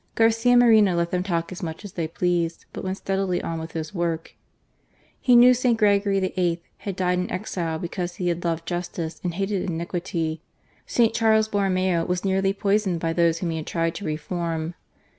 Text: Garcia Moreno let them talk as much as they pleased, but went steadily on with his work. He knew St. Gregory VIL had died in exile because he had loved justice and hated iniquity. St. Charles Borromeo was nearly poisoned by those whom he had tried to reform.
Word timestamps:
Garcia 0.15 0.57
Moreno 0.57 0.95
let 0.95 1.11
them 1.11 1.21
talk 1.21 1.51
as 1.51 1.61
much 1.61 1.85
as 1.85 1.91
they 1.93 2.07
pleased, 2.07 2.65
but 2.73 2.83
went 2.83 2.97
steadily 2.97 3.39
on 3.43 3.59
with 3.59 3.73
his 3.73 3.93
work. 3.93 4.33
He 5.19 5.35
knew 5.35 5.53
St. 5.53 5.77
Gregory 5.77 6.19
VIL 6.19 6.57
had 6.79 6.95
died 6.95 7.19
in 7.19 7.29
exile 7.29 7.77
because 7.77 8.15
he 8.15 8.29
had 8.29 8.43
loved 8.43 8.67
justice 8.67 9.21
and 9.23 9.35
hated 9.35 9.61
iniquity. 9.69 10.41
St. 10.87 11.13
Charles 11.13 11.47
Borromeo 11.49 12.03
was 12.05 12.25
nearly 12.25 12.51
poisoned 12.51 12.99
by 12.99 13.13
those 13.13 13.37
whom 13.37 13.51
he 13.51 13.57
had 13.57 13.67
tried 13.67 13.93
to 13.93 14.03
reform. 14.05 14.73